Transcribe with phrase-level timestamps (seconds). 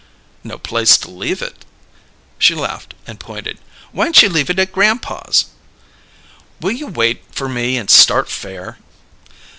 [0.43, 1.63] "No place to leave it."
[2.39, 3.59] She laughed, and pointed.
[3.91, 5.45] "Why'n't you leave it at grandpa's?"
[6.59, 8.79] "Will you wait for me and start fair?"